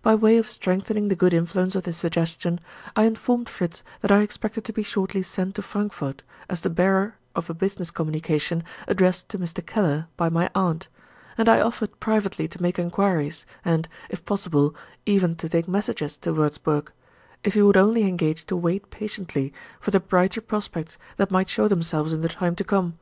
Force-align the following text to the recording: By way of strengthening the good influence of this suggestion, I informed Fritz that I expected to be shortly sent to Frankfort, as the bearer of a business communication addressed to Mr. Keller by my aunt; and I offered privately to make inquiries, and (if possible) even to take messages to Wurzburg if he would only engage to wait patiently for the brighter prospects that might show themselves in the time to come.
By 0.00 0.14
way 0.14 0.38
of 0.38 0.48
strengthening 0.48 1.08
the 1.08 1.14
good 1.14 1.34
influence 1.34 1.74
of 1.74 1.82
this 1.84 1.98
suggestion, 1.98 2.58
I 2.96 3.02
informed 3.04 3.50
Fritz 3.50 3.84
that 4.00 4.10
I 4.10 4.22
expected 4.22 4.64
to 4.64 4.72
be 4.72 4.82
shortly 4.82 5.22
sent 5.22 5.56
to 5.56 5.60
Frankfort, 5.60 6.22
as 6.48 6.62
the 6.62 6.70
bearer 6.70 7.16
of 7.36 7.50
a 7.50 7.52
business 7.52 7.90
communication 7.90 8.64
addressed 8.86 9.28
to 9.28 9.38
Mr. 9.38 9.60
Keller 9.66 10.06
by 10.16 10.30
my 10.30 10.48
aunt; 10.54 10.88
and 11.36 11.50
I 11.50 11.60
offered 11.60 12.00
privately 12.00 12.48
to 12.48 12.62
make 12.62 12.78
inquiries, 12.78 13.44
and 13.62 13.86
(if 14.08 14.24
possible) 14.24 14.74
even 15.04 15.36
to 15.36 15.50
take 15.50 15.68
messages 15.68 16.16
to 16.20 16.32
Wurzburg 16.32 16.90
if 17.44 17.52
he 17.52 17.60
would 17.60 17.76
only 17.76 18.04
engage 18.04 18.46
to 18.46 18.56
wait 18.56 18.88
patiently 18.88 19.52
for 19.80 19.90
the 19.90 20.00
brighter 20.00 20.40
prospects 20.40 20.96
that 21.18 21.30
might 21.30 21.50
show 21.50 21.68
themselves 21.68 22.14
in 22.14 22.22
the 22.22 22.30
time 22.30 22.56
to 22.56 22.64
come. 22.64 22.98